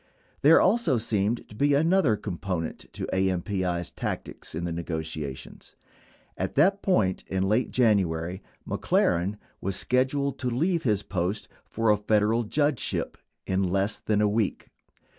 There 0.41 0.59
also 0.59 0.97
seemed 0.97 1.47
to 1.47 1.53
be 1.53 1.75
another 1.75 2.15
component 2.17 2.91
to 2.93 3.05
AMPI's 3.13 3.91
tactics 3.91 4.55
in 4.55 4.63
the 4.63 4.71
negotiations. 4.71 5.75
At 6.35 6.55
that 6.55 6.81
point 6.81 7.23
in 7.27 7.47
late 7.47 7.69
January, 7.69 8.41
McLaren 8.67 9.37
was 9.61 9.75
sched 9.75 10.09
uled 10.11 10.39
to 10.39 10.49
leave 10.49 10.81
his 10.81 11.03
post 11.03 11.47
for 11.65 11.91
a 11.91 11.97
Federal 11.97 12.41
judgeship 12.45 13.15
in 13.45 13.61
less 13.61 13.99
than 13.99 14.21
a 14.21 14.27
week. 14.27 14.69